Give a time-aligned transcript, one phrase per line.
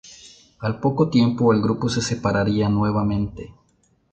[0.61, 3.53] Al poco tiempo, el grupo se separaría nuevamente.